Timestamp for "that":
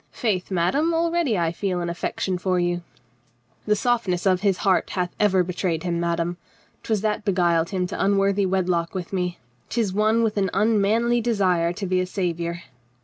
7.01-7.23